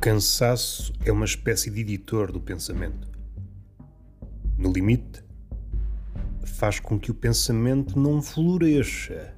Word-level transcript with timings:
cansaço 0.00 0.92
é 1.04 1.10
uma 1.10 1.24
espécie 1.24 1.70
de 1.70 1.80
editor 1.80 2.30
do 2.30 2.40
pensamento. 2.40 3.08
No 4.56 4.72
limite, 4.72 5.24
faz 6.44 6.78
com 6.78 6.98
que 6.98 7.10
o 7.10 7.14
pensamento 7.14 7.98
não 7.98 8.22
floresça. 8.22 9.34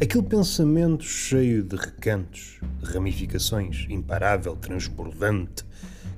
Aquele 0.00 0.24
pensamento 0.24 1.04
cheio 1.04 1.62
de 1.62 1.76
recantos, 1.76 2.58
de 2.80 2.90
ramificações, 2.92 3.86
imparável, 3.88 4.56
transbordante, 4.56 5.64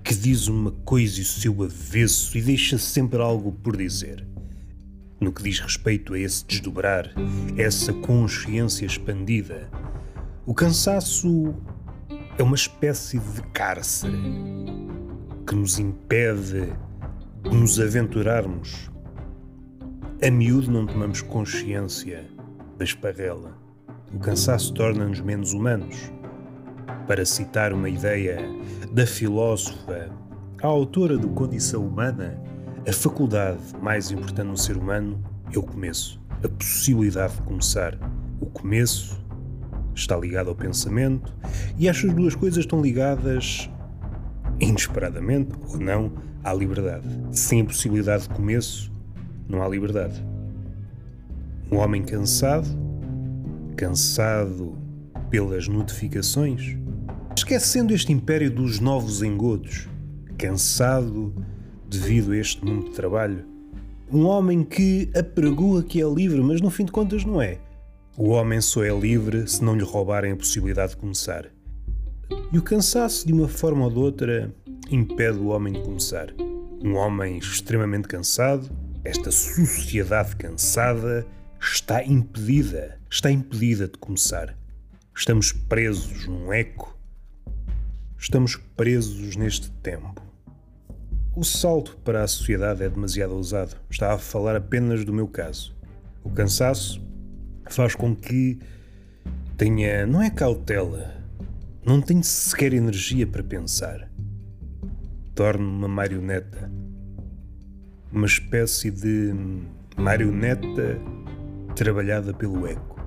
que 0.03 0.15
diz 0.15 0.49
uma 0.49 0.71
coisa 0.71 1.19
e 1.19 1.23
o 1.23 1.27
seu 1.27 1.63
avesso 1.63 2.37
e 2.39 2.43
deixa 2.43 2.79
sempre 2.79 3.21
algo 3.21 3.53
por 3.53 3.77
dizer. 3.77 4.27
No 5.21 5.31
que 5.31 5.43
diz 5.43 5.61
respeito 5.61 6.15
a 6.15 6.19
esse 6.19 6.45
desdobrar, 6.47 7.13
essa 7.59 7.93
consciência 7.93 8.87
expandida, 8.87 9.69
o 10.47 10.55
cansaço 10.55 11.55
é 12.37 12.43
uma 12.43 12.57
espécie 12.57 13.19
de 13.19 13.43
cárcere 13.53 14.19
que 15.47 15.55
nos 15.55 15.79
impede 15.79 16.73
de 17.43 17.57
nos 17.57 17.79
aventurarmos. 17.79 18.91
A 20.21 20.31
miúdo 20.31 20.71
não 20.71 20.87
tomamos 20.87 21.21
consciência 21.21 22.25
da 22.77 22.85
esparrela. 22.85 23.57
O 24.13 24.19
cansaço 24.19 24.75
torna-nos 24.75 25.21
menos 25.21 25.53
humanos. 25.53 26.11
Para 27.07 27.25
citar 27.25 27.73
uma 27.73 27.89
ideia 27.89 28.39
da 28.91 29.07
filósofa, 29.07 30.11
a 30.61 30.67
autora 30.67 31.17
do 31.17 31.29
Condição 31.29 31.87
Humana, 31.87 32.41
a 32.89 32.93
faculdade 32.93 33.61
mais 33.81 34.11
importante 34.11 34.49
no 34.49 34.57
ser 34.57 34.77
humano 34.77 35.23
é 35.53 35.59
o 35.59 35.63
começo, 35.63 36.21
a 36.43 36.49
possibilidade 36.49 37.35
de 37.35 37.43
começar. 37.43 37.99
O 38.41 38.47
começo 38.47 39.24
está 39.95 40.17
ligado 40.17 40.49
ao 40.49 40.55
pensamento 40.55 41.33
e 41.79 41.89
estas 41.89 42.13
duas 42.13 42.35
coisas 42.35 42.61
estão 42.61 42.81
ligadas, 42.81 43.71
inesperadamente 44.61 45.53
ou 45.69 45.79
não, 45.79 46.13
à 46.43 46.53
liberdade. 46.53 47.07
Sem 47.33 47.63
a 47.63 47.65
possibilidade 47.65 48.25
de 48.25 48.31
começo, 48.31 48.93
não 49.49 49.63
há 49.63 49.69
liberdade. 49.69 50.23
Um 51.71 51.79
homem 51.79 52.03
cansado, 52.03 52.69
cansado 53.77 54.77
pelas 55.31 55.67
notificações, 55.67 56.77
esquecendo 57.37 57.93
este 57.93 58.13
império 58.13 58.51
dos 58.51 58.79
novos 58.79 59.23
engodos, 59.23 59.89
cansado 60.39 61.35
devido 61.89 62.33
a 62.33 62.37
este 62.37 62.65
mundo 62.65 62.87
de 62.87 62.91
trabalho. 62.91 63.45
Um 64.13 64.27
homem 64.27 64.63
que 64.63 65.11
apregoa 65.17 65.83
que 65.83 66.01
é 66.01 66.09
livre, 66.09 66.41
mas 66.41 66.61
no 66.61 66.71
fim 66.71 66.85
de 66.85 66.93
contas 66.93 67.25
não 67.25 67.41
é. 67.41 67.59
O 68.17 68.29
homem 68.29 68.61
só 68.61 68.85
é 68.85 68.97
livre 68.97 69.49
se 69.49 69.63
não 69.65 69.75
lhe 69.75 69.83
roubarem 69.83 70.31
a 70.31 70.37
possibilidade 70.37 70.93
de 70.93 70.99
começar. 70.99 71.51
E 72.53 72.57
o 72.57 72.63
cansaço, 72.63 73.27
de 73.27 73.33
uma 73.33 73.49
forma 73.49 73.87
ou 73.87 73.91
de 73.91 73.99
outra, 73.99 74.55
impede 74.89 75.37
o 75.39 75.49
homem 75.49 75.73
de 75.73 75.81
começar. 75.83 76.29
Um 76.81 76.95
homem 76.95 77.39
extremamente 77.39 78.07
cansado, 78.07 78.71
esta 79.03 79.33
sociedade 79.33 80.37
cansada, 80.37 81.27
está 81.61 82.05
impedida, 82.05 83.01
está 83.11 83.33
impedida 83.33 83.89
de 83.89 83.99
começar. 83.99 84.57
Estamos 85.13 85.51
presos 85.51 86.29
num 86.29 86.53
eco, 86.53 86.97
estamos 88.17 88.55
presos 88.77 89.35
neste 89.35 89.73
tempo. 89.83 90.23
O 91.35 91.43
salto 91.43 91.97
para 92.05 92.23
a 92.23 92.29
sociedade 92.29 92.85
é 92.85 92.89
demasiado 92.89 93.35
ousado. 93.35 93.75
Estava 93.91 94.15
a 94.15 94.19
falar 94.19 94.55
apenas 94.55 95.05
do 95.05 95.13
meu 95.13 95.27
caso. 95.27 95.75
O 96.23 96.31
cansaço 96.31 97.04
faz 97.73 97.95
com 97.95 98.15
que 98.15 98.59
tenha, 99.57 100.07
não 100.07 100.23
é 100.23 100.31
cautela, 100.31 101.15
não 101.85 102.01
tenho 102.01 102.25
sequer 102.25 102.73
energia 102.73 103.27
para 103.27 103.43
pensar. 103.43 104.09
Torno-me 105.35 105.79
uma 105.79 105.89
marioneta. 105.89 106.71
Uma 108.11 108.27
espécie 108.27 108.91
de 108.91 109.35
marioneta 109.97 110.99
trabalhada 111.75 112.33
pelo 112.33 112.67
eco. 112.67 113.01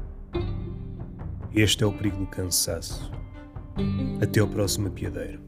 Este 1.56 1.84
é 1.84 1.88
o 1.88 1.94
perigo 1.94 2.18
do 2.18 2.28
cansaço. 2.28 3.12
Até 4.22 4.42
ao 4.42 4.48
próximo 4.48 4.88
apiadeiro. 4.88 5.42